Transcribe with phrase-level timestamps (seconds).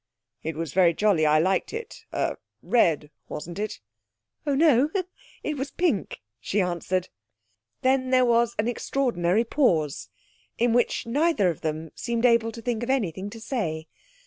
[0.41, 1.27] 'It was very jolly.
[1.27, 2.05] I liked it.
[2.11, 3.81] Er red, wasn't it?'
[4.47, 4.89] 'Oh no!
[5.43, 7.09] It was pink!' she answered.
[7.83, 10.09] Then there was an extraordinary pause,
[10.57, 13.85] in which neither of them seemed able to think of anything to say.